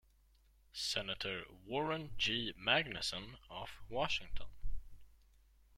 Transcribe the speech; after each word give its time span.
Senator 0.73 1.43
Warren 1.63 2.15
G. 2.17 2.53
Magnuson 2.57 3.37
of 3.51 3.69
Washington. 3.87 4.47